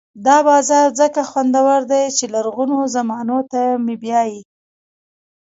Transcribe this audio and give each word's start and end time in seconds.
دا 0.25 0.37
بازار 0.47 0.87
ځکه 0.99 1.21
خوندور 1.29 1.79
دی 1.91 2.05
چې 2.17 2.25
لرغونو 2.33 2.77
زمانو 2.95 3.39
ته 3.51 3.61
مې 3.85 3.95
بیايي. 4.03 4.41